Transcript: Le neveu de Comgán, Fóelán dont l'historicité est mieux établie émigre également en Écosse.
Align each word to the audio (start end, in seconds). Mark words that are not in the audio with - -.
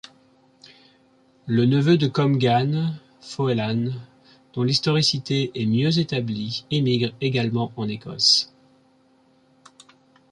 Le 1.45 1.65
neveu 1.67 1.95
de 1.95 2.07
Comgán, 2.07 2.97
Fóelán 3.21 3.93
dont 4.55 4.63
l'historicité 4.63 5.51
est 5.53 5.67
mieux 5.67 5.99
établie 5.99 6.65
émigre 6.71 7.13
également 7.21 7.71
en 7.77 7.87
Écosse. 7.87 8.51